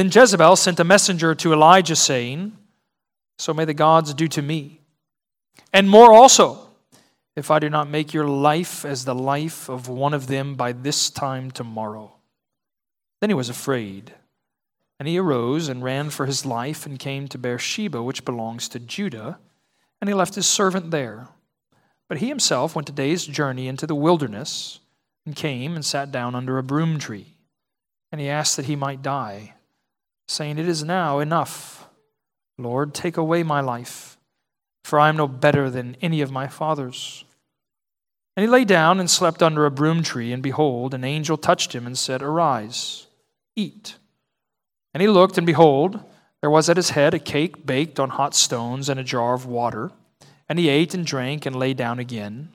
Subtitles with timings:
[0.00, 2.56] Then Jezebel sent a messenger to Elijah, saying,
[3.38, 4.80] So may the gods do to me,
[5.74, 6.70] and more also,
[7.36, 10.72] if I do not make your life as the life of one of them by
[10.72, 12.16] this time tomorrow.
[13.20, 14.14] Then he was afraid,
[14.98, 18.78] and he arose and ran for his life and came to Beersheba, which belongs to
[18.78, 19.38] Judah,
[20.00, 21.28] and he left his servant there.
[22.08, 24.80] But he himself went a day's journey into the wilderness
[25.26, 27.34] and came and sat down under a broom tree.
[28.10, 29.56] And he asked that he might die
[30.30, 31.88] saying, It is now enough.
[32.56, 34.16] Lord, take away my life,
[34.84, 37.24] for I am no better than any of my fathers.
[38.36, 41.74] And he lay down and slept under a broom tree, and behold, an angel touched
[41.74, 43.06] him and said, Arise,
[43.56, 43.96] eat.
[44.94, 46.00] And he looked, and behold,
[46.40, 49.46] there was at his head a cake baked on hot stones and a jar of
[49.46, 49.90] water.
[50.48, 52.50] And he ate and drank and lay down again.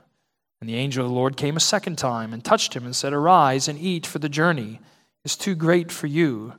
[0.59, 3.13] And the angel of the Lord came a second time and touched him and said,
[3.13, 4.79] Arise and eat, for the journey
[5.23, 6.53] is too great for you.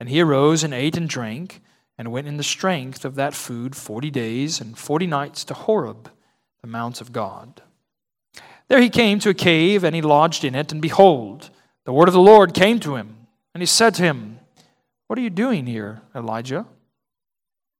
[0.00, 1.60] And he arose and ate and drank,
[1.96, 6.10] and went in the strength of that food forty days and forty nights to Horeb,
[6.60, 7.62] the mount of God.
[8.68, 11.50] There he came to a cave, and he lodged in it, and behold,
[11.84, 13.26] the word of the Lord came to him.
[13.54, 14.38] And he said to him,
[15.06, 16.66] What are you doing here, Elijah?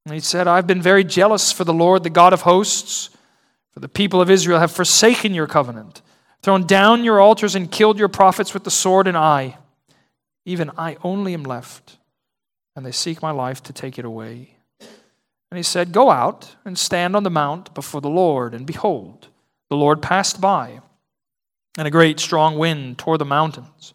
[0.05, 3.11] And he said, I've been very jealous for the Lord, the God of hosts,
[3.71, 6.01] for the people of Israel have forsaken your covenant,
[6.41, 9.57] thrown down your altars, and killed your prophets with the sword and I.
[10.43, 11.98] Even I only am left
[12.79, 14.55] and they seek my life to take it away.
[14.79, 18.53] And he said, Go out and stand on the mount before the Lord.
[18.53, 19.27] And behold,
[19.69, 20.79] the Lord passed by,
[21.77, 23.93] and a great strong wind tore the mountains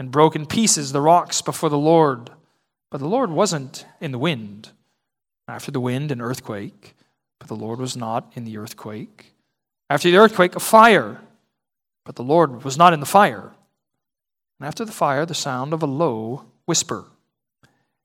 [0.00, 2.30] and broke in pieces the rocks before the Lord.
[2.90, 4.70] But the Lord wasn't in the wind.
[5.46, 6.96] After the wind, an earthquake,
[7.38, 9.32] but the Lord was not in the earthquake.
[9.88, 11.20] After the earthquake, a fire,
[12.04, 13.52] but the Lord was not in the fire.
[14.58, 17.04] And after the fire, the sound of a low whisper.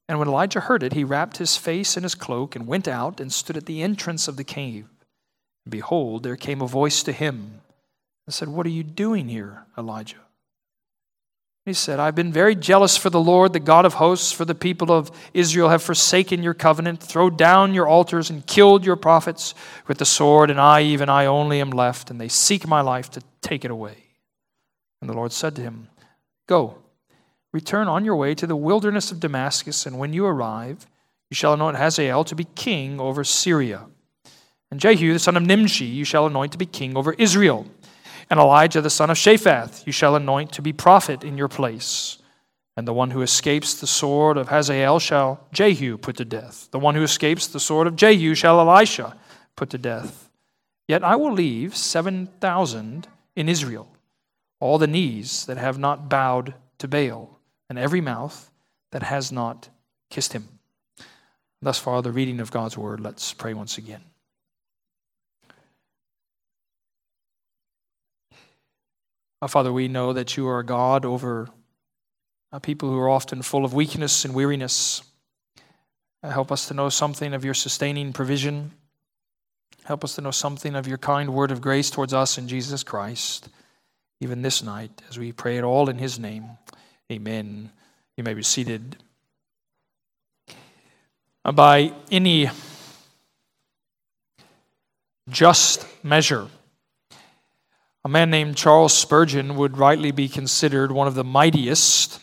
[0.09, 3.19] And when Elijah heard it, he wrapped his face in his cloak and went out
[3.19, 4.87] and stood at the entrance of the cave.
[5.65, 7.61] And behold, there came a voice to him
[8.25, 10.17] and said, What are you doing here, Elijah?
[11.63, 14.55] He said, I've been very jealous for the Lord, the God of hosts, for the
[14.55, 19.53] people of Israel have forsaken your covenant, thrown down your altars, and killed your prophets
[19.85, 23.11] with the sword, and I, even I only, am left, and they seek my life
[23.11, 24.05] to take it away.
[25.01, 25.89] And the Lord said to him,
[26.47, 26.79] Go
[27.51, 30.85] Return on your way to the wilderness of Damascus, and when you arrive,
[31.31, 33.85] you shall anoint Hazael to be king over Syria.
[34.69, 37.65] And Jehu, the son of Nimshi, you shall anoint to be king over Israel.
[38.29, 42.19] And Elisha, the son of Shaphat, you shall anoint to be prophet in your place.
[42.77, 46.69] And the one who escapes the sword of Hazael shall Jehu put to death.
[46.69, 49.17] The one who escapes the sword of Jehu shall Elisha
[49.55, 50.29] put to death.
[50.87, 53.91] Yet I will leave 7,000 in Israel,
[54.59, 57.38] all the knees that have not bowed to Baal
[57.69, 58.49] and every mouth
[58.91, 59.69] that has not
[60.09, 60.47] kissed him.
[61.61, 62.99] Thus far, the reading of God's word.
[62.99, 64.01] Let's pray once again.
[69.41, 71.49] Our Father, we know that you are a God over
[72.61, 75.03] people who are often full of weakness and weariness.
[76.23, 78.71] Help us to know something of your sustaining provision.
[79.85, 82.83] Help us to know something of your kind word of grace towards us in Jesus
[82.83, 83.47] Christ,
[84.19, 86.57] even this night, as we pray it all in his name.
[87.11, 87.71] Amen.
[88.17, 88.97] You may be seated.
[91.43, 92.49] By any
[95.27, 96.47] just measure,
[98.05, 102.21] a man named Charles Spurgeon would rightly be considered one of the mightiest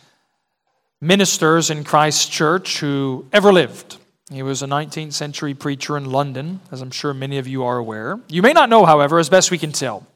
[1.01, 3.97] ministers in Christ's church who ever lived.
[4.31, 7.79] He was a 19th century preacher in London, as I'm sure many of you are
[7.79, 8.21] aware.
[8.29, 10.07] You may not know, however, as best we can tell.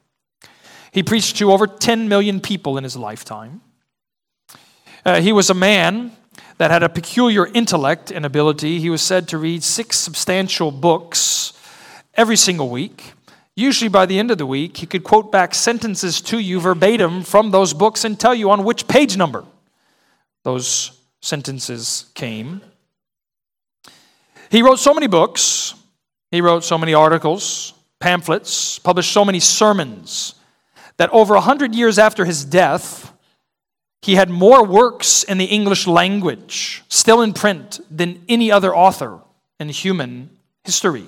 [0.93, 3.61] He preached to over 10 million people in his lifetime.
[5.05, 6.13] Uh, he was a man
[6.59, 8.81] that had a peculiar intellect and ability.
[8.81, 11.53] He was said to read six substantial books
[12.15, 13.15] every single week.
[13.57, 17.23] Usually, by the end of the week, he could quote back sentences to you verbatim
[17.23, 19.45] from those books and tell you on which page number
[20.45, 22.63] those sentences came.
[24.51, 25.75] He wrote so many books,
[26.31, 30.35] he wrote so many articles, pamphlets, published so many sermons
[30.97, 33.13] that over a hundred years after his death,
[34.03, 39.21] he had more works in the English language, still in print, than any other author
[39.59, 40.31] in human
[40.65, 41.05] history.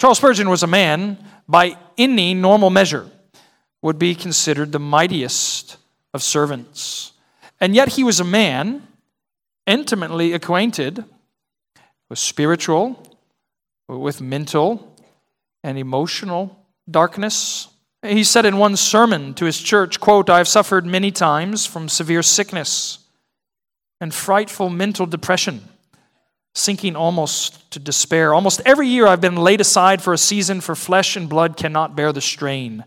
[0.00, 1.18] Charles Spurgeon was a man,
[1.48, 3.08] by any normal measure,
[3.82, 5.76] would be considered the mightiest
[6.12, 7.12] of servants.
[7.60, 8.86] And yet he was a man
[9.66, 11.04] intimately acquainted
[12.08, 13.16] with spiritual,
[13.86, 14.96] with mental,
[15.62, 17.68] and emotional darkness
[18.02, 21.88] he said in one sermon to his church, quote, I have suffered many times from
[21.88, 22.98] severe sickness.
[24.00, 25.62] and frightful mental depression,
[26.54, 28.32] sinking almost to despair.
[28.32, 31.96] Almost every year I've been laid aside for a season, for flesh and blood cannot
[31.96, 32.84] bear the strain.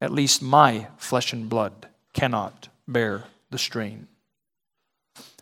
[0.00, 4.08] At least my flesh and blood cannot bear the strain.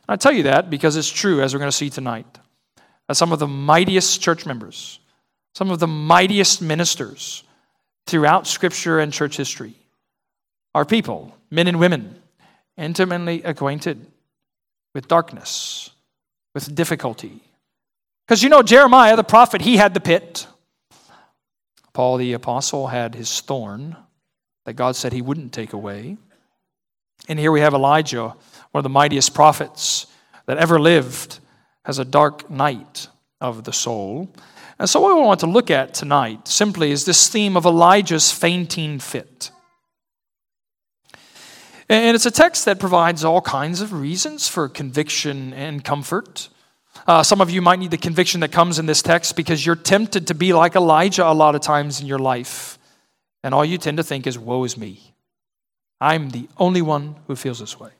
[0.09, 2.27] I tell you that because it's true, as we're going to see tonight.
[3.09, 4.99] As some of the mightiest church members,
[5.55, 7.45] some of the mightiest ministers
[8.07, 9.75] throughout Scripture and church history
[10.75, 12.21] are people, men and women,
[12.77, 14.07] intimately acquainted
[14.95, 15.91] with darkness,
[16.55, 17.41] with difficulty.
[18.27, 20.47] Because you know, Jeremiah the prophet, he had the pit.
[21.93, 23.97] Paul the apostle had his thorn
[24.65, 26.17] that God said he wouldn't take away.
[27.29, 28.35] And here we have Elijah,
[28.73, 30.07] one of the mightiest prophets
[30.47, 31.39] that ever lived,
[31.85, 33.09] has a dark night
[33.41, 34.31] of the soul.
[34.79, 38.33] And so, what we want to look at tonight simply is this theme of Elijah's
[38.33, 39.51] fainting fit.
[41.89, 46.49] And it's a text that provides all kinds of reasons for conviction and comfort.
[47.07, 49.77] Uh, some of you might need the conviction that comes in this text because you're
[49.77, 52.79] tempted to be like Elijah a lot of times in your life.
[53.43, 55.15] And all you tend to think is, woe is me.
[56.01, 57.91] I'm the only one who feels this way.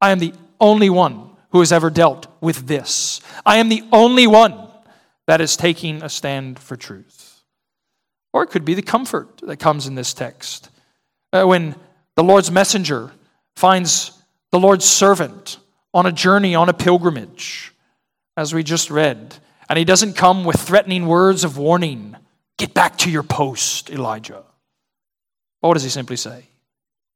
[0.00, 3.20] I am the only one who has ever dealt with this.
[3.44, 4.67] I am the only one
[5.28, 7.44] that is taking a stand for truth.
[8.32, 10.70] Or it could be the comfort that comes in this text.
[11.32, 11.76] Uh, when
[12.16, 13.12] the Lord's messenger
[13.54, 14.10] finds
[14.50, 15.58] the Lord's servant
[15.92, 17.74] on a journey, on a pilgrimage,
[18.38, 19.36] as we just read.
[19.68, 22.16] And he doesn't come with threatening words of warning
[22.56, 24.42] Get back to your post, Elijah.
[25.60, 26.46] What does he simply say?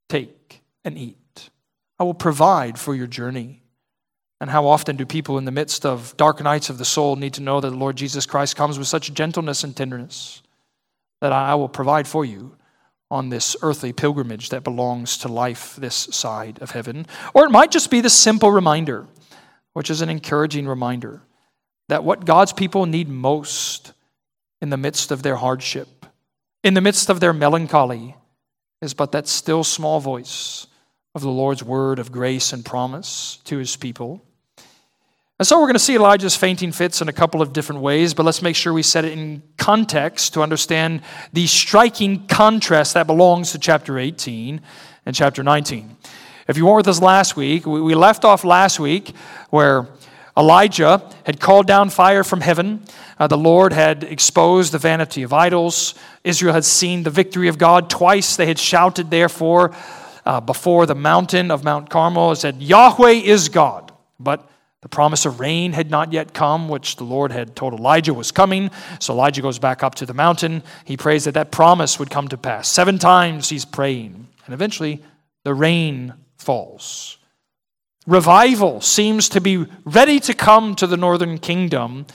[0.09, 1.51] Take and eat.
[1.99, 3.62] I will provide for your journey.
[4.43, 7.35] And how often do people in the midst of dark nights of the soul need
[7.35, 10.43] to know that the Lord Jesus Christ comes with such gentleness and tenderness
[11.21, 12.57] that I will provide for you
[13.09, 17.07] on this earthly pilgrimage that belongs to life this side of heaven.
[17.35, 19.07] Or it might just be the simple reminder,
[19.75, 21.23] which is an encouraging reminder,
[21.89, 23.93] that what God's people need most
[24.61, 26.05] in the midst of their hardship,
[26.65, 28.17] in the midst of their melancholy,
[28.81, 30.67] is but that still small voice
[31.15, 34.21] of the Lord's word of grace and promise to his people.
[35.43, 38.15] And so we're going to see Elijah's fainting fits in a couple of different ways,
[38.15, 41.03] but let's make sure we set it in context to understand
[41.33, 44.61] the striking contrast that belongs to chapter 18
[45.05, 45.97] and chapter 19.
[46.47, 49.17] If you weren't with us last week, we left off last week
[49.51, 49.89] where
[50.37, 52.81] Elijah had called down fire from heaven.
[53.19, 55.97] Uh, the Lord had exposed the vanity of idols.
[56.23, 57.91] Israel had seen the victory of God.
[57.91, 59.75] Twice they had shouted, therefore,
[60.25, 63.91] uh, before the mountain of Mount Carmel, and said, Yahweh is God.
[64.21, 64.49] But
[64.83, 68.33] the promise of rain had not yet come, which the Lord had told Elijah was
[68.33, 68.71] coming.
[68.99, 70.65] So Elijah goes back up to the mountain.
[70.85, 72.69] He prays that that promise would come to pass.
[72.69, 74.29] Seven times he's praying.
[74.45, 75.01] And eventually,
[75.45, 77.17] the rain falls.
[78.09, 82.07] Revival seems to be ready to come to the northern kingdom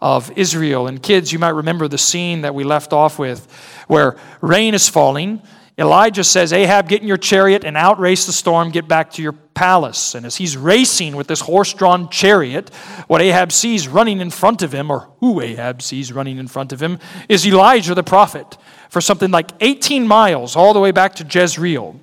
[0.00, 0.86] of Israel.
[0.86, 3.50] And kids, you might remember the scene that we left off with
[3.88, 5.42] where rain is falling
[5.76, 9.32] Elijah says, Ahab, get in your chariot and outrace the storm, get back to your
[9.32, 10.14] palace.
[10.14, 12.72] And as he's racing with this horse drawn chariot,
[13.08, 16.72] what Ahab sees running in front of him, or who Ahab sees running in front
[16.72, 18.56] of him, is Elijah the prophet
[18.88, 21.98] for something like 18 miles all the way back to Jezreel.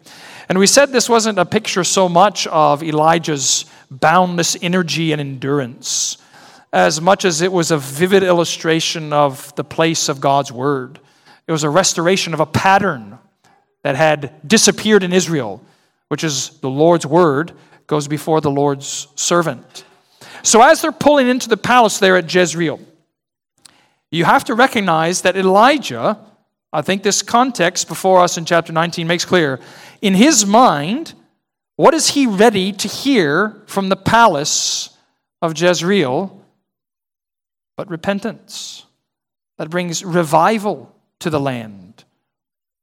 [0.49, 6.17] And we said this wasn't a picture so much of Elijah's boundless energy and endurance
[6.73, 10.99] as much as it was a vivid illustration of the place of God's word.
[11.47, 13.19] It was a restoration of a pattern
[13.83, 15.63] that had disappeared in Israel,
[16.07, 17.53] which is the Lord's word,
[17.87, 19.85] goes before the Lord's servant.
[20.43, 22.79] So as they're pulling into the palace there at Jezreel,
[24.11, 26.19] you have to recognize that Elijah,
[26.73, 29.59] I think this context before us in chapter 19 makes clear,
[30.01, 31.13] in his mind,
[31.75, 34.95] what is he ready to hear from the palace
[35.41, 36.39] of Jezreel
[37.77, 38.85] but repentance
[39.57, 41.90] that brings revival to the land?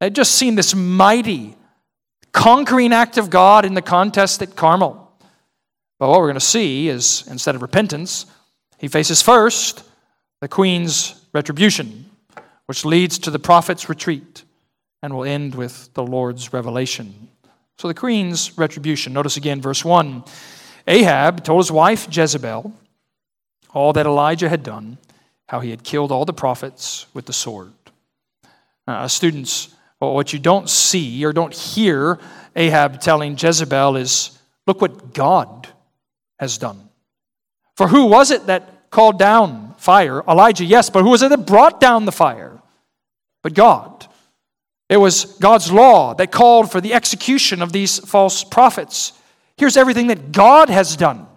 [0.00, 1.56] They'd just seen this mighty,
[2.32, 5.04] conquering act of God in the contest at Carmel.
[5.98, 8.26] But what we're going to see is instead of repentance,
[8.78, 9.82] he faces first
[10.40, 12.08] the queen's retribution,
[12.66, 14.44] which leads to the prophet's retreat
[15.02, 17.28] and will end with the Lord's revelation.
[17.78, 19.12] So, the queen's retribution.
[19.12, 20.24] Notice again verse 1
[20.86, 22.72] Ahab told his wife Jezebel
[23.74, 24.98] all that Elijah had done,
[25.48, 27.72] how he had killed all the prophets with the sword.
[28.86, 32.18] Uh, students, what you don't see or don't hear
[32.54, 34.38] Ahab telling Jezebel is,
[34.68, 35.66] Look what God
[36.38, 36.90] has done.
[37.74, 40.22] For who was it that called down fire?
[40.28, 42.60] Elijah, yes, but who was it that brought down the fire?
[43.42, 44.06] But God.
[44.90, 49.14] It was God's law that called for the execution of these false prophets.
[49.56, 51.27] Here's everything that God has done.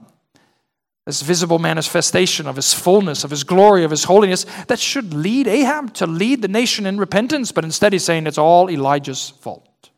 [1.06, 5.48] This visible manifestation of his fullness, of his glory, of his holiness, that should lead
[5.48, 9.90] Ahab to lead the nation in repentance, but instead he's saying it's all Elijah's fault.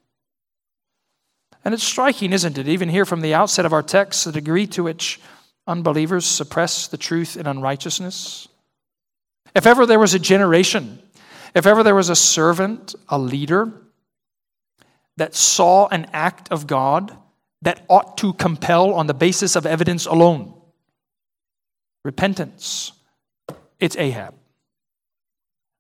[1.66, 4.68] And it's striking, isn't it, even here from the outset of our text, the degree
[4.68, 5.20] to which
[5.68, 8.48] unbelievers suppress the truth in unrighteousness.
[9.56, 11.00] If ever there was a generation,
[11.54, 13.72] if ever there was a servant, a leader,
[15.18, 17.16] that saw an act of God
[17.62, 20.54] that ought to compel on the basis of evidence alone
[22.04, 22.92] repentance,
[23.80, 24.34] it's Ahab.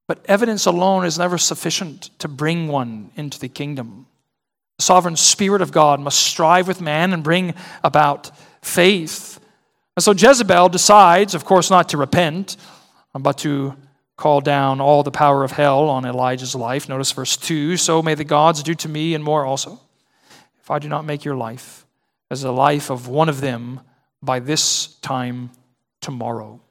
[0.07, 4.07] But evidence alone is never sufficient to bring one into the kingdom.
[4.77, 7.53] The sovereign Spirit of God must strive with man and bring
[7.83, 9.39] about faith.
[9.95, 12.57] And so Jezebel decides, of course, not to repent,
[13.13, 13.75] but to
[14.17, 16.89] call down all the power of hell on Elijah's life.
[16.89, 19.79] Notice verse 2 So may the gods do to me and more also,
[20.61, 21.85] if I do not make your life
[22.29, 23.81] as the life of one of them
[24.21, 25.51] by this time
[26.03, 26.61] tomorrow.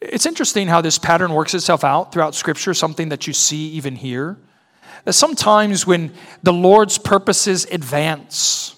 [0.00, 3.96] It's interesting how this pattern works itself out throughout Scripture, something that you see even
[3.96, 4.36] here.
[5.04, 8.76] That Sometimes when the Lord's purposes advance,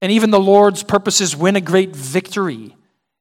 [0.00, 2.76] and even the Lord's purposes win a great victory,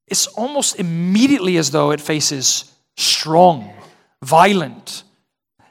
[0.07, 3.73] it's almost immediately as though it faces strong,
[4.21, 5.03] violent,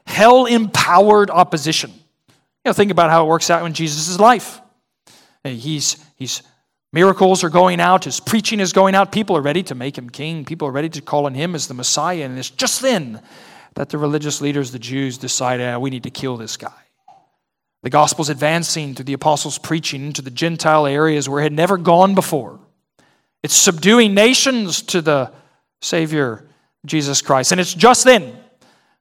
[0.06, 1.90] hell empowered opposition.
[1.90, 4.61] You know, think about how it works out in Jesus' life.
[5.44, 6.42] He's, he's
[6.94, 10.08] miracles are going out, his preaching is going out, people are ready to make him
[10.08, 13.20] king, people are ready to call on him as the Messiah, and it's just then
[13.74, 16.72] that the religious leaders, the Jews, decide, ah, we need to kill this guy.
[17.82, 21.76] The gospel's advancing through the apostles' preaching into the Gentile areas where it had never
[21.76, 22.60] gone before.
[23.42, 25.32] It's subduing nations to the
[25.82, 26.46] Savior,
[26.86, 27.50] Jesus Christ.
[27.50, 28.38] And it's just then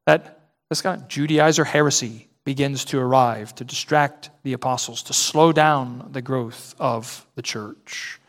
[0.08, 6.10] that this of Judaizer heresy begins to arrive to distract the apostles, to slow down
[6.12, 8.20] the growth of the church.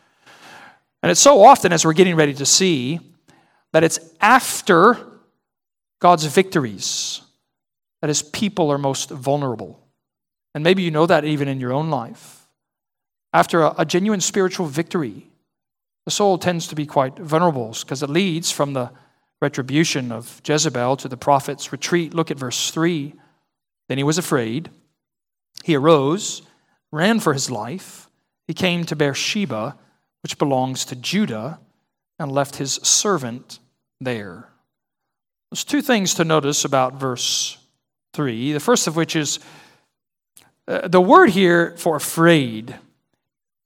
[1.03, 3.01] And it's so often, as we're getting ready to see,
[3.73, 4.99] that it's after
[5.99, 7.21] God's victories
[8.01, 9.81] that his people are most vulnerable.
[10.55, 12.47] And maybe you know that even in your own life.
[13.33, 15.31] After a, a genuine spiritual victory,
[16.05, 18.93] the soul tends to be quite vulnerable because it leads from the
[19.41, 22.15] retribution of Jezebel to the prophet's retreat.
[22.15, 23.15] Look at verse 3.
[23.89, 24.71] Then he was afraid.
[25.63, 26.43] He arose,
[26.93, 28.09] ran for his life.
[28.47, 29.77] He came to Beersheba,
[30.23, 31.59] which belongs to Judah,
[32.19, 33.59] and left his servant
[34.01, 34.49] there.
[35.51, 37.59] There's two things to notice about verse
[38.15, 38.53] 3.
[38.53, 39.39] The first of which is
[40.67, 42.75] uh, the word here for afraid,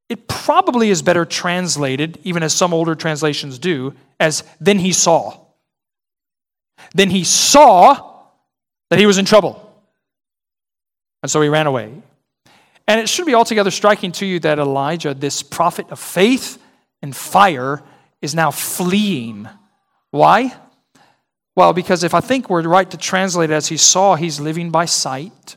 [0.08, 5.38] it probably is better translated, even as some older translations do, as then he saw.
[6.94, 8.22] Then he saw
[8.90, 9.67] that he was in trouble.
[11.22, 11.92] And so he ran away.
[12.86, 16.58] And it should be altogether striking to you that Elijah, this prophet of faith
[17.02, 17.82] and fire,
[18.22, 19.48] is now fleeing.
[20.10, 20.54] Why?
[21.54, 24.70] Well, because if I think we're right to translate it as he saw, he's living
[24.70, 25.56] by sight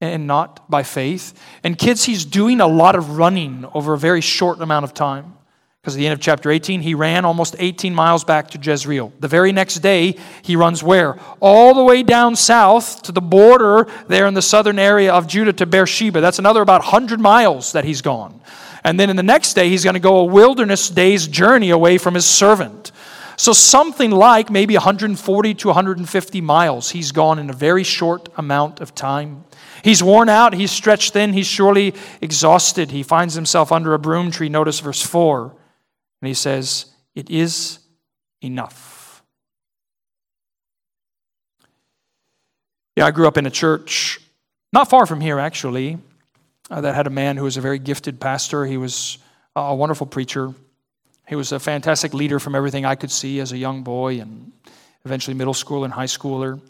[0.00, 1.32] and not by faith.
[1.64, 5.34] And kids, he's doing a lot of running over a very short amount of time.
[5.82, 9.12] Because at the end of chapter 18, he ran almost 18 miles back to Jezreel.
[9.18, 11.18] The very next day, he runs where?
[11.40, 15.52] All the way down south to the border there in the southern area of Judah
[15.54, 16.20] to Beersheba.
[16.20, 18.40] That's another about 100 miles that he's gone.
[18.84, 21.98] And then in the next day, he's going to go a wilderness day's journey away
[21.98, 22.92] from his servant.
[23.36, 28.80] So, something like maybe 140 to 150 miles he's gone in a very short amount
[28.80, 29.44] of time.
[29.82, 32.92] He's worn out, he's stretched thin, he's surely exhausted.
[32.92, 34.48] He finds himself under a broom tree.
[34.48, 35.56] Notice verse 4.
[36.22, 37.80] And he says, It is
[38.40, 39.22] enough.
[42.96, 44.20] Yeah, I grew up in a church
[44.72, 45.98] not far from here, actually,
[46.70, 48.64] uh, that had a man who was a very gifted pastor.
[48.64, 49.18] He was
[49.54, 50.54] a wonderful preacher.
[51.28, 54.52] He was a fantastic leader from everything I could see as a young boy and
[55.04, 56.60] eventually middle school and high schooler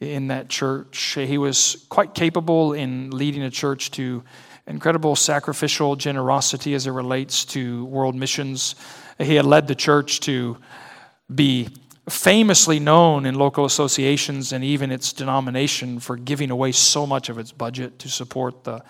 [0.00, 1.14] in that church.
[1.14, 4.22] He was quite capable in leading a church to
[4.66, 8.74] incredible sacrificial generosity as it relates to world missions.
[9.18, 10.58] He had led the church to
[11.32, 11.68] be
[12.08, 17.38] famously known in local associations and even its denomination for giving away so much of
[17.38, 18.82] its budget to support the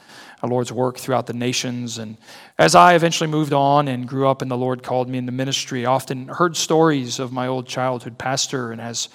[0.43, 1.99] Lord's work throughout the nations.
[1.99, 2.19] And
[2.59, 5.87] as I eventually moved on and grew up and the Lord called me into ministry,
[5.87, 8.71] I often heard stories of my old childhood pastor.
[8.71, 9.09] And as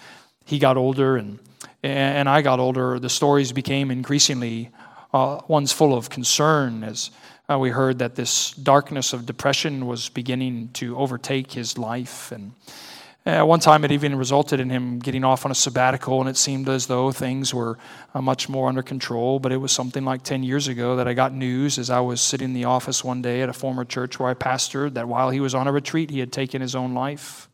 [0.46, 1.40] he got older and
[1.84, 4.70] and I got older, the stories became increasingly
[5.14, 7.12] uh, ones full of concern as
[7.50, 12.32] uh, we heard that this darkness of depression was beginning to overtake his life.
[12.32, 12.54] And,
[13.24, 16.38] at one time it even resulted in him getting off on a sabbatical, and it
[16.38, 17.78] seemed as though things were
[18.16, 19.40] uh, much more under control.
[19.40, 22.20] But it was something like 10 years ago that I got news as I was
[22.20, 25.30] sitting in the office one day at a former church where I pastored that while
[25.30, 27.48] he was on a retreat, he had taken his own life.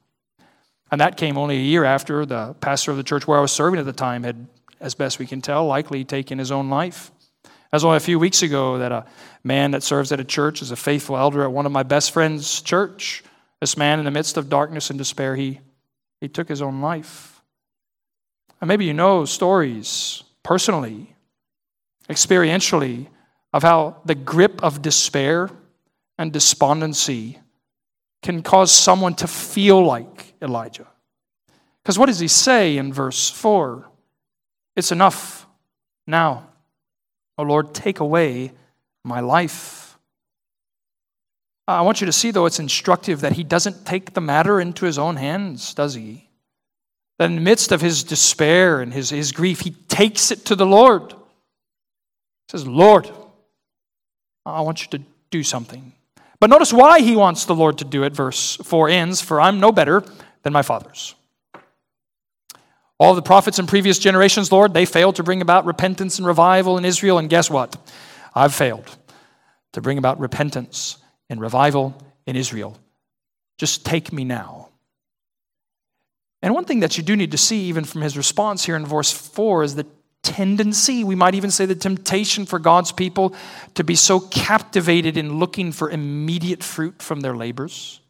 [0.90, 3.52] And that came only a year after the pastor of the church where I was
[3.52, 4.48] serving at the time had,
[4.80, 7.12] as best we can tell, likely taken his own life.
[7.72, 9.06] It was only a few weeks ago that a
[9.44, 12.12] man that serves at a church as a faithful elder at one of my best
[12.12, 13.24] friends' church
[13.60, 15.60] this man, in the midst of darkness and despair, he,
[16.22, 17.42] he took his own life.
[18.62, 21.16] And maybe you know stories personally,
[22.10, 23.08] experientially,
[23.54, 25.50] of how the grip of despair
[26.18, 27.40] and despondency
[28.22, 30.88] can cause someone to feel like Elijah.
[31.82, 33.88] Because what does he say in verse 4?
[34.76, 35.48] It's enough
[36.06, 36.48] now.
[37.38, 38.52] O Lord, take away
[39.04, 39.98] my life.
[41.68, 44.86] I want you to see, though, it's instructive that he doesn't take the matter into
[44.86, 46.30] his own hands, does he?
[47.20, 50.56] That in the midst of his despair and his, his grief, he takes it to
[50.56, 51.12] the Lord.
[51.12, 53.10] He says, Lord,
[54.46, 55.92] I want you to do something.
[56.40, 58.14] But notice why he wants the Lord to do it.
[58.14, 60.04] Verse 4 ends For I'm no better
[60.44, 61.16] than my fathers.
[63.00, 66.78] All the prophets in previous generations, Lord, they failed to bring about repentance and revival
[66.78, 67.20] in Israel.
[67.20, 67.76] And guess what?
[68.34, 68.98] I've failed
[69.74, 70.98] to bring about repentance
[71.30, 72.78] and revival in Israel.
[73.58, 74.70] Just take me now.
[76.42, 78.86] And one thing that you do need to see, even from his response here in
[78.86, 79.86] verse 4, is the
[80.24, 83.34] tendency, we might even say the temptation for God's people
[83.76, 88.02] to be so captivated in looking for immediate fruit from their labors.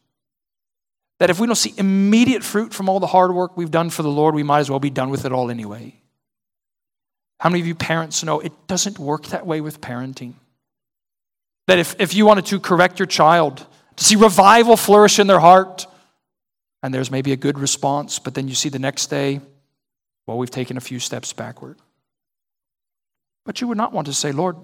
[1.18, 4.02] That if we don't see immediate fruit from all the hard work we've done for
[4.02, 5.94] the Lord, we might as well be done with it all anyway.
[7.40, 10.34] How many of you parents know it doesn't work that way with parenting?
[11.66, 13.64] That if, if you wanted to correct your child,
[13.96, 15.86] to see revival flourish in their heart,
[16.82, 19.40] and there's maybe a good response, but then you see the next day,
[20.26, 21.78] well, we've taken a few steps backward.
[23.44, 24.56] But you would not want to say, Lord,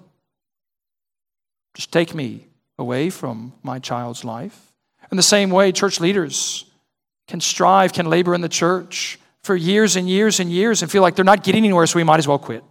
[1.75, 2.47] just take me
[2.79, 4.74] away from my child's life.
[5.11, 6.65] In the same way, church leaders
[7.29, 11.03] can strive, can labor in the church for years and years and years and feel
[11.03, 12.65] like they're not getting anywhere, so we might as well quit.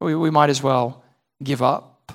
[0.00, 1.02] We, we might as well
[1.42, 2.12] give up.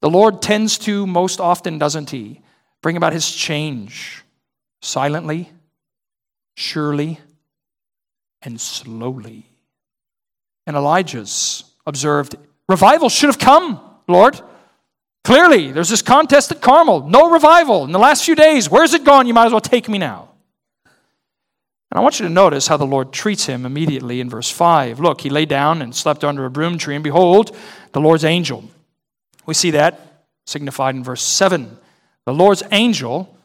[0.00, 2.40] The Lord tends to, most often, doesn't He,
[2.82, 4.22] bring about His change
[4.80, 5.50] silently,
[6.56, 7.20] surely,
[8.42, 9.50] and slowly.
[10.66, 12.36] And Elijah's observed,
[12.68, 14.40] Revival should have come, Lord.
[15.28, 17.06] Clearly, there's this contest at Carmel.
[17.06, 18.70] No revival in the last few days.
[18.70, 19.26] Where's it gone?
[19.26, 20.30] You might as well take me now.
[20.86, 25.00] And I want you to notice how the Lord treats him immediately in verse 5.
[25.00, 27.54] Look, he lay down and slept under a broom tree, and behold,
[27.92, 28.64] the Lord's angel
[29.44, 31.76] we see that signified in verse 7.
[32.24, 33.36] The Lord's angel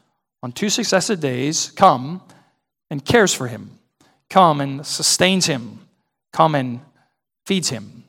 [0.42, 2.22] on two successive days come
[2.88, 3.78] and cares for him,
[4.30, 5.80] come and sustains him,
[6.32, 6.80] come and
[7.44, 8.03] feeds him.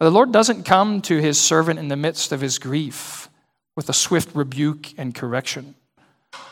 [0.00, 3.28] The Lord doesn't come to his servant in the midst of his grief
[3.74, 5.74] with a swift rebuke and correction,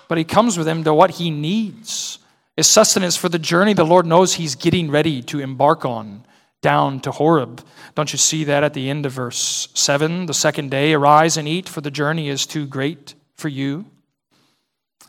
[0.08, 2.18] but he comes with him to what he needs.
[2.56, 6.24] His sustenance for the journey the Lord knows he's getting ready to embark on
[6.62, 7.64] down to Horeb.
[7.94, 10.26] Don't you see that at the end of verse 7?
[10.26, 13.84] The second day, arise and eat, for the journey is too great for you.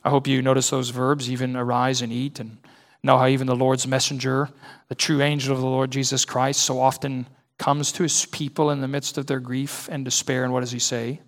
[0.04, 2.58] I hope you notice those verbs, even arise and eat, and
[3.02, 4.50] know how even the Lord's messenger,
[4.90, 7.26] the true angel of the Lord Jesus Christ, so often
[7.58, 10.44] comes to his people in the midst of their grief and despair.
[10.44, 11.22] And what does he say?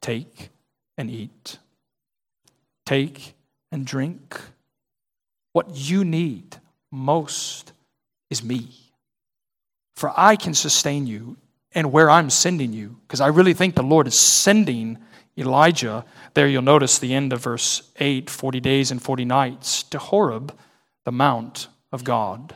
[0.00, 0.50] Take
[0.96, 1.58] and eat.
[2.86, 3.34] Take
[3.72, 4.40] and drink.
[5.52, 6.56] What you need
[6.90, 7.72] most
[8.30, 8.70] is me.
[9.96, 11.36] For I can sustain you
[11.72, 12.96] and where I'm sending you.
[13.06, 14.98] Because I really think the Lord is sending
[15.36, 16.04] Elijah.
[16.34, 20.56] There you'll notice the end of verse 8 40 days and 40 nights to Horeb,
[21.04, 22.54] the mount of God.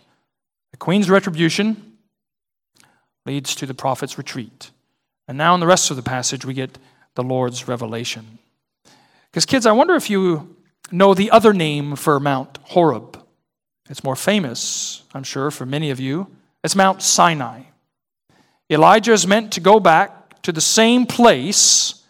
[0.71, 1.88] The queen's retribution
[3.29, 4.71] leads to the prophet's retreat.
[5.29, 6.79] And now in the rest of the passage, we get
[7.14, 8.38] the Lord's revelation.
[9.31, 10.57] Because, kids, I wonder if you
[10.91, 13.23] know the other name for Mount Horeb.
[13.91, 16.29] It's more famous, I'm sure, for many of you.
[16.64, 17.64] It's Mount Sinai.
[18.71, 22.03] Elijah is meant to go back to the same place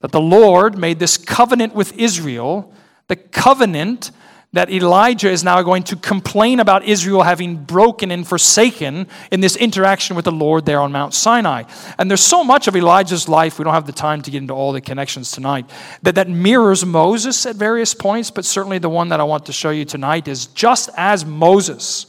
[0.00, 2.72] that the Lord made this covenant with Israel,
[3.06, 4.10] the covenant
[4.54, 9.56] that Elijah is now going to complain about Israel having broken and forsaken in this
[9.56, 11.64] interaction with the Lord there on Mount Sinai.
[11.98, 14.54] And there's so much of Elijah's life, we don't have the time to get into
[14.54, 15.68] all the connections tonight,
[16.02, 19.52] that, that mirrors Moses at various points, but certainly the one that I want to
[19.52, 22.06] show you tonight is just as Moses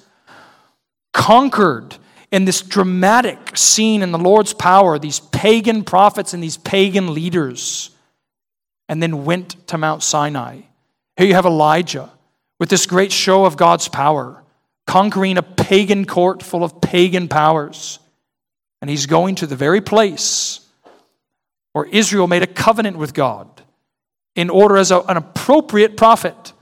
[1.13, 1.97] conquered
[2.31, 7.89] in this dramatic scene in the Lord's power, these pagan prophets and these pagan leaders,
[8.87, 10.61] and then went to Mount Sinai.
[11.17, 12.11] Here you have Elijah
[12.59, 14.43] with this great show of God's power,
[14.85, 17.99] conquering a pagan court full of pagan powers.
[18.81, 20.59] And he's going to the very place
[21.73, 23.47] where Israel made a covenant with God
[24.35, 26.53] in order as a, an appropriate prophet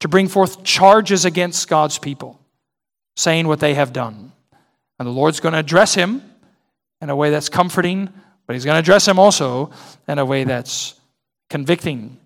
[0.00, 2.40] to bring forth charges against God's people,
[3.16, 4.32] saying what they have done.
[4.98, 6.22] And the Lord's going to address him
[7.00, 8.08] in a way that's comforting,
[8.46, 9.70] but he's going to address him also
[10.08, 10.94] in a way that's
[11.50, 12.18] convicting.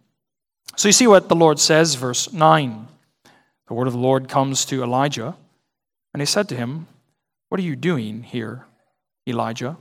[0.76, 2.88] So you see what the Lord says, verse 9.
[3.68, 5.37] The word of the Lord comes to Elijah,
[6.14, 6.87] and he said to him,
[7.48, 8.64] What are you doing here,
[9.26, 9.76] Elijah?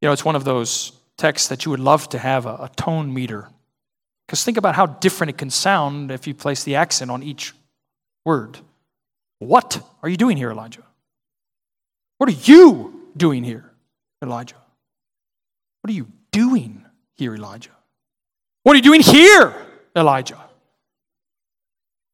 [0.00, 2.70] You know, it's one of those texts that you would love to have a, a
[2.76, 3.48] tone meter.
[4.26, 7.54] Because think about how different it can sound if you place the accent on each
[8.24, 8.58] word.
[9.38, 10.82] What are you doing here, Elijah?
[12.18, 13.70] What are you doing here,
[14.22, 14.56] Elijah?
[15.82, 17.70] What are you doing here, Elijah?
[18.62, 19.54] What are you doing here,
[19.94, 20.43] Elijah?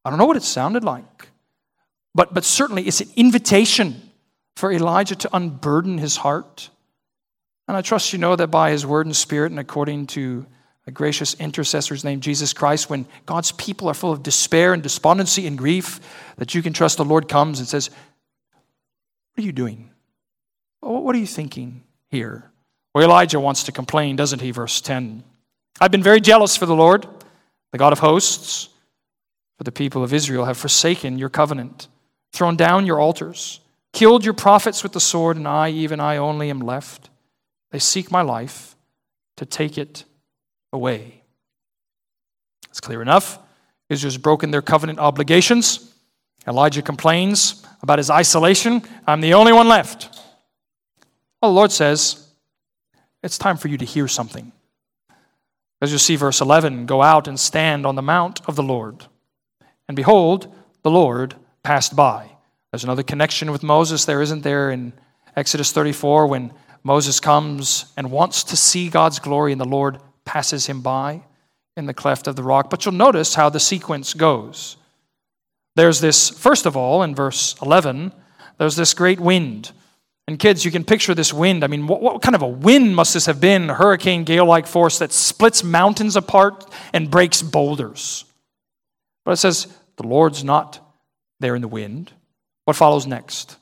[0.03, 1.29] I don't know what it sounded like,
[2.15, 4.11] but, but certainly it's an invitation
[4.55, 6.69] for Elijah to unburden his heart.
[7.67, 10.45] And I trust you know that by his word and spirit, and according to
[10.87, 15.47] a gracious intercessor's name, Jesus Christ, when God's people are full of despair and despondency
[15.47, 15.99] and grief,
[16.37, 17.89] that you can trust the Lord comes and says,
[19.33, 19.91] What are you doing?
[20.81, 22.51] What are you thinking here?
[22.93, 24.51] Well, Elijah wants to complain, doesn't he?
[24.51, 25.23] Verse 10.
[25.79, 27.07] I've been very jealous for the Lord,
[27.71, 28.69] the God of hosts.
[29.61, 31.87] For the people of Israel have forsaken your covenant,
[32.33, 33.59] thrown down your altars,
[33.93, 37.11] killed your prophets with the sword, and I, even I only, am left.
[37.69, 38.75] They seek my life
[39.37, 40.03] to take it
[40.73, 41.21] away.
[42.69, 43.37] It's clear enough.
[43.87, 45.93] Israel's broken their covenant obligations.
[46.47, 48.81] Elijah complains about his isolation.
[49.05, 50.09] I'm the only one left.
[51.39, 52.27] Well, the Lord says,
[53.21, 54.53] it's time for you to hear something.
[55.83, 59.05] As you see, verse 11 go out and stand on the mount of the Lord
[59.91, 62.31] and behold, the Lord passed by.
[62.71, 64.93] There's another connection with Moses there, isn't there, in
[65.35, 70.65] Exodus 34 when Moses comes and wants to see God's glory and the Lord passes
[70.67, 71.23] him by
[71.75, 72.69] in the cleft of the rock.
[72.69, 74.77] But you'll notice how the sequence goes.
[75.75, 78.13] There's this, first of all, in verse 11,
[78.59, 79.73] there's this great wind.
[80.25, 81.65] And kids, you can picture this wind.
[81.65, 83.67] I mean, what, what kind of a wind must this have been?
[83.67, 88.23] Hurricane gale like force that splits mountains apart and breaks boulders.
[89.23, 90.79] But it says, the Lord's not
[91.39, 92.11] there in the wind.
[92.65, 93.57] What follows next?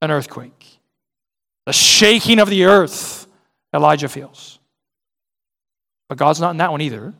[0.00, 0.78] An earthquake.
[1.66, 3.26] The shaking of the earth,
[3.72, 4.58] Elijah feels.
[6.08, 7.14] But God's not in that one either.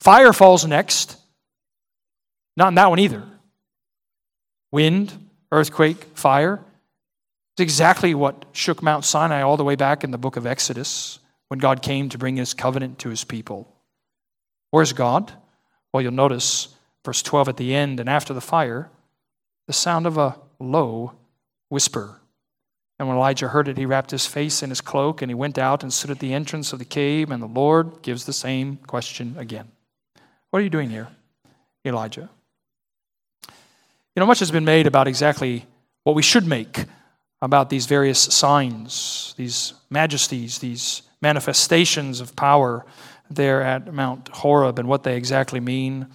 [0.00, 1.16] Fire falls next.
[2.56, 3.22] Not in that one either.
[4.72, 5.12] Wind,
[5.52, 6.64] earthquake, fire.
[7.54, 11.18] It's exactly what shook Mount Sinai all the way back in the book of Exodus
[11.48, 13.72] when God came to bring his covenant to his people.
[14.70, 15.32] Where's God?
[15.92, 16.68] Well, you'll notice
[17.06, 18.90] Verse 12 at the end, and after the fire,
[19.68, 21.12] the sound of a low
[21.68, 22.20] whisper.
[22.98, 25.56] And when Elijah heard it, he wrapped his face in his cloak and he went
[25.56, 27.30] out and stood at the entrance of the cave.
[27.30, 29.68] And the Lord gives the same question again
[30.50, 31.06] What are you doing here,
[31.84, 32.28] Elijah?
[33.46, 35.64] You know, much has been made about exactly
[36.02, 36.86] what we should make
[37.40, 42.84] about these various signs, these majesties, these manifestations of power
[43.30, 46.08] there at Mount Horeb and what they exactly mean.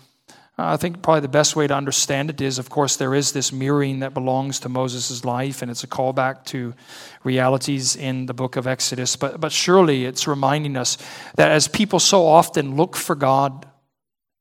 [0.62, 3.32] Uh, I think probably the best way to understand it is, of course, there is
[3.32, 6.76] this mirroring that belongs to Moses' life, and it's a callback to
[7.24, 9.16] realities in the book of Exodus.
[9.16, 11.00] But, but surely it's reminding us
[11.36, 13.66] that as people so often look for God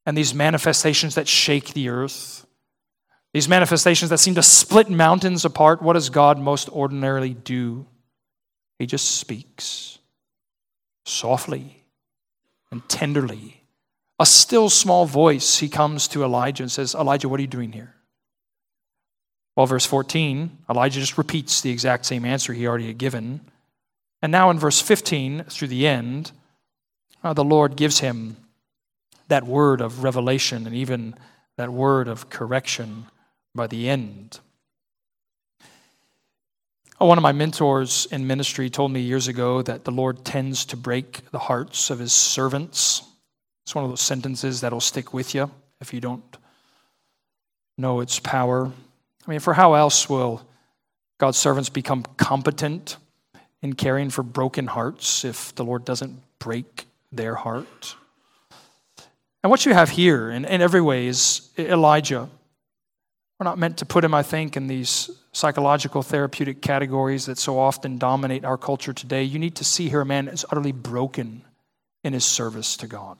[0.05, 2.47] and these manifestations that shake the earth,
[3.33, 7.87] these manifestations that seem to split mountains apart, what does God most ordinarily do?
[8.79, 9.99] He just speaks
[11.07, 11.85] softly
[12.71, 13.61] and tenderly
[14.21, 17.73] a still small voice, he comes to Elijah and says, Elijah, what are you doing
[17.73, 17.95] here?
[19.57, 23.41] Well, verse 14, Elijah just repeats the exact same answer he already had given.
[24.21, 26.33] And now in verse 15, through the end,
[27.25, 28.37] uh, the Lord gives him
[29.29, 31.15] that word of revelation and even
[31.57, 33.07] that word of correction
[33.55, 34.39] by the end.
[37.01, 40.67] Oh, one of my mentors in ministry told me years ago that the Lord tends
[40.67, 43.03] to break the hearts of his servants.
[43.71, 45.49] It's one of those sentences that'll stick with you
[45.81, 46.37] if you don't
[47.79, 48.67] know its power.
[48.67, 50.45] I mean, for how else will
[51.19, 52.97] God's servants become competent
[53.63, 57.95] in caring for broken hearts if the Lord doesn't break their heart?
[59.45, 62.29] And what you have here, in, in every way, is Elijah.
[63.39, 67.57] We're not meant to put him, I think, in these psychological therapeutic categories that so
[67.57, 69.23] often dominate our culture today.
[69.23, 71.43] You need to see here a man is utterly broken
[72.03, 73.17] in his service to God.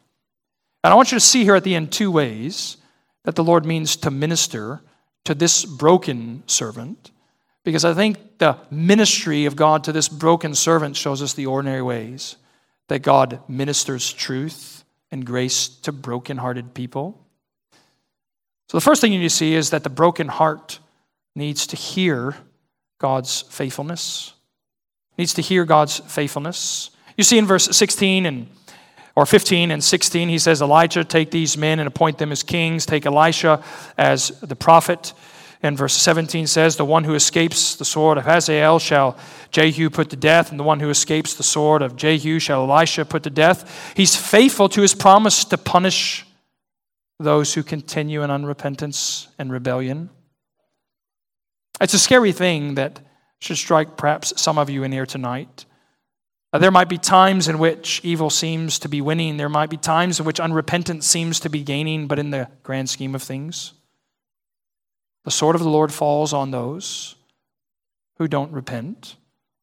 [0.83, 2.77] And I want you to see here at the end two ways
[3.25, 4.81] that the Lord means to minister
[5.25, 7.11] to this broken servant,
[7.65, 11.83] because I think the ministry of God to this broken servant shows us the ordinary
[11.83, 12.37] ways
[12.89, 17.21] that God ministers truth and grace to broken-hearted people.
[18.69, 20.79] So the first thing you need to see is that the broken heart
[21.35, 22.37] needs to hear
[22.99, 24.33] God's faithfulness.
[25.19, 26.91] Needs to hear God's faithfulness.
[27.17, 28.47] You see in verse 16 and
[29.21, 32.87] or 15 and 16, he says, Elijah, take these men and appoint them as kings.
[32.87, 33.63] Take Elisha
[33.99, 35.13] as the prophet.
[35.63, 39.19] And verse 17 says, The one who escapes the sword of Hazael shall
[39.51, 43.05] Jehu put to death, and the one who escapes the sword of Jehu shall Elisha
[43.05, 43.93] put to death.
[43.95, 46.25] He's faithful to his promise to punish
[47.19, 50.09] those who continue in unrepentance and rebellion.
[51.79, 53.01] It's a scary thing that
[53.39, 55.67] should strike perhaps some of you in here tonight.
[56.53, 59.37] Uh, there might be times in which evil seems to be winning.
[59.37, 62.91] There might be times in which unrepentance seems to be gaining, but in the grand
[62.91, 63.73] scheme of things,
[65.25, 67.15] the sword of the Lord falls on those
[68.19, 69.17] who don't repent.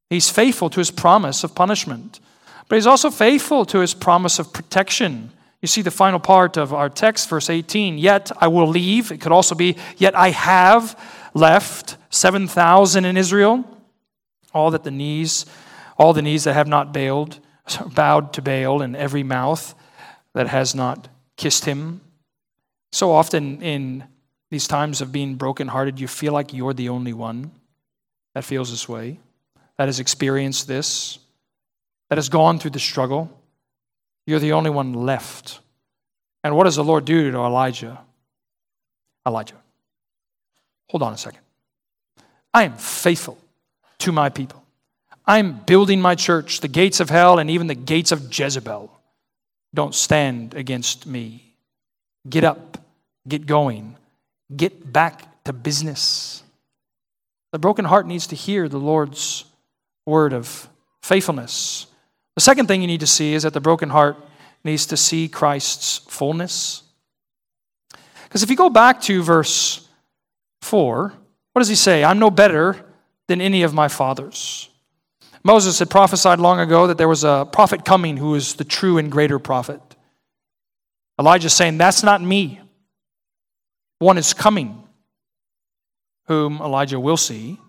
[0.10, 2.22] He's faithful to his promise of punishment,
[2.70, 5.32] but he's also faithful to his promise of protection.
[5.62, 7.98] You see the final part of our text, verse 18.
[7.98, 9.12] Yet I will leave.
[9.12, 10.98] It could also be, yet I have
[11.34, 13.66] left 7,000 in Israel,
[14.54, 15.46] all that the knees
[15.98, 17.40] all the knees that have not bailed,
[17.94, 19.76] bowed to Baal, and every mouth
[20.34, 22.02] that has not kissed him.
[22.92, 24.04] So often in
[24.50, 27.52] these times of being brokenhearted, you feel like you're the only one
[28.34, 29.20] that feels this way,
[29.78, 31.20] that has experienced this,
[32.10, 33.30] that has gone through the struggle.
[34.26, 35.60] You're the only one left.
[36.44, 38.00] And what does the Lord do to Elijah?
[39.26, 39.56] Elijah,
[40.88, 41.42] hold on a second.
[42.54, 43.38] I am faithful
[44.00, 44.64] to my people.
[45.28, 46.62] I'm building my church.
[46.62, 48.90] The gates of hell and even the gates of Jezebel
[49.74, 51.54] don't stand against me.
[52.30, 52.78] Get up,
[53.28, 53.98] get going,
[54.56, 56.44] get back to business.
[57.52, 59.46] The broken heart needs to hear the Lord's
[60.06, 60.70] word of
[61.02, 61.88] faithfulness.
[62.36, 64.18] The second thing you need to see is that the broken heart
[64.64, 66.84] needs to see Christ's fullness.
[68.24, 69.88] Because if you go back to verse
[70.62, 71.14] 4,
[71.54, 72.04] what does he say?
[72.04, 72.78] I'm no better
[73.28, 74.70] than any of my fathers.
[75.48, 78.98] Moses had prophesied long ago that there was a prophet coming who was the true
[78.98, 79.82] and greater prophet.
[81.18, 82.60] Elijah saying, That's not me.
[84.00, 84.84] One is coming,
[86.26, 87.60] whom Elijah will see.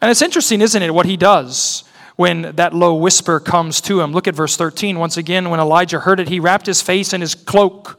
[0.00, 1.82] And it's interesting, isn't it, what he does
[2.14, 4.12] when that low whisper comes to him.
[4.12, 4.98] Look at verse 13.
[4.98, 7.98] Once again, when Elijah heard it, he wrapped his face in his cloak.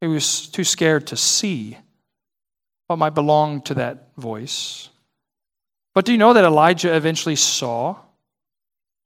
[0.00, 1.76] He was too scared to see
[2.86, 4.89] what might belong to that voice.
[5.94, 7.96] But do you know that Elijah eventually saw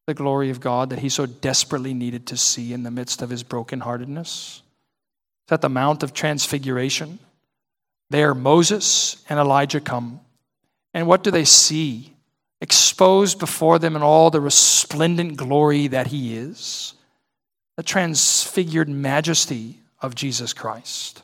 [0.06, 3.30] the glory of God that he so desperately needed to see in the midst of
[3.30, 4.60] his brokenheartedness?
[5.44, 7.18] It's at the Mount of Transfiguration.
[8.10, 10.20] There, Moses and Elijah come.
[10.92, 12.12] And what do they see?
[12.60, 16.94] Exposed before them in all the resplendent glory that he is,
[17.76, 21.22] the transfigured majesty of Jesus Christ.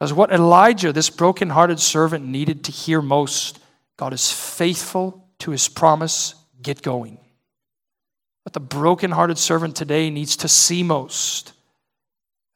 [0.00, 3.58] As what Elijah, this brokenhearted servant, needed to hear most
[3.98, 6.34] God is faithful to his promise.
[6.62, 7.18] Get going.
[8.44, 11.52] What the brokenhearted servant today needs to see most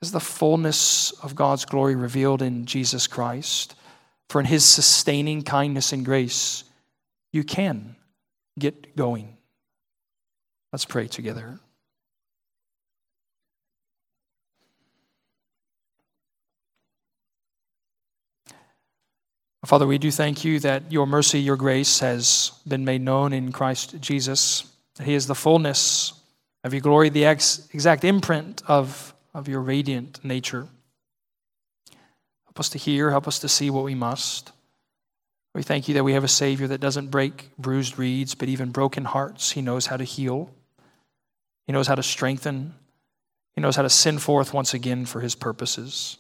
[0.01, 3.75] is the fullness of God's glory revealed in Jesus Christ.
[4.31, 6.65] For in his sustaining kindness and grace,
[7.33, 7.97] you can
[8.59, 9.37] get going.
[10.73, 11.61] Let's pray together.
[19.65, 23.53] Father, we do thank you that your mercy, your grace has been made known in
[23.53, 24.65] Christ Jesus.
[25.01, 26.15] He is the fullness
[26.65, 30.67] of your glory, the ex- exact imprint of, of your radiant nature.
[32.45, 34.51] Help us to hear, help us to see what we must.
[35.55, 38.71] We thank you that we have a Savior that doesn't break bruised reeds, but even
[38.71, 39.53] broken hearts.
[39.53, 40.51] He knows how to heal,
[41.67, 42.75] He knows how to strengthen,
[43.55, 46.19] He knows how to send forth once again for His purposes.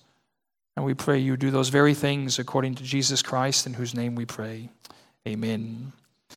[0.76, 4.14] And we pray you do those very things according to Jesus Christ, in whose name
[4.14, 4.70] we pray.
[5.26, 5.92] Amen.